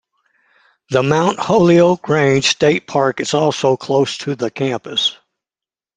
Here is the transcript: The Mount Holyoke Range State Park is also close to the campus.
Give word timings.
The 0.89 1.03
Mount 1.03 1.37
Holyoke 1.37 2.09
Range 2.09 2.43
State 2.47 2.87
Park 2.87 3.19
is 3.19 3.35
also 3.35 3.77
close 3.77 4.17
to 4.17 4.35
the 4.35 4.49
campus. 4.49 5.15